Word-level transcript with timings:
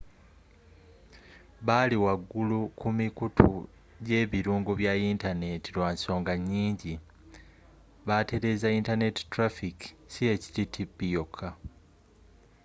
bali 1.67 1.95
wagulu 2.05 2.59
ku 2.79 2.87
mikutu 2.99 3.47
jebirungo 4.07 4.71
bya 4.79 4.93
yinyaneti 5.01 5.69
lwansonga 5.75 6.33
nyingi 6.49 6.93
batereza 8.07 8.67
internet 8.79 9.15
traffic 9.33 9.77
si 10.11 10.23
http 10.37 10.97
yoka 11.15 11.47